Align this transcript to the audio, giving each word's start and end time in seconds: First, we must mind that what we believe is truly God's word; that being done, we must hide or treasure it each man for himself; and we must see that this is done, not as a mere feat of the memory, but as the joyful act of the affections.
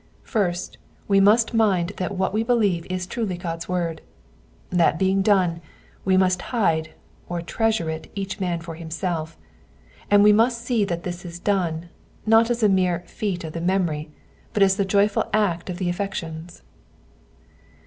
First, 0.23 0.79
we 1.07 1.19
must 1.21 1.53
mind 1.53 1.91
that 1.97 2.13
what 2.17 2.33
we 2.33 2.41
believe 2.41 2.87
is 2.87 3.05
truly 3.05 3.37
God's 3.37 3.69
word; 3.69 4.01
that 4.71 4.97
being 4.97 5.21
done, 5.21 5.61
we 6.03 6.17
must 6.17 6.41
hide 6.41 6.95
or 7.29 7.39
treasure 7.39 7.87
it 7.87 8.09
each 8.15 8.39
man 8.39 8.61
for 8.61 8.73
himself; 8.73 9.37
and 10.09 10.23
we 10.23 10.33
must 10.33 10.59
see 10.59 10.83
that 10.85 11.03
this 11.03 11.23
is 11.23 11.37
done, 11.37 11.89
not 12.25 12.49
as 12.49 12.63
a 12.63 12.67
mere 12.67 13.01
feat 13.05 13.43
of 13.43 13.53
the 13.53 13.61
memory, 13.61 14.09
but 14.53 14.63
as 14.63 14.75
the 14.75 14.85
joyful 14.85 15.29
act 15.35 15.69
of 15.69 15.77
the 15.77 15.87
affections. 15.87 16.63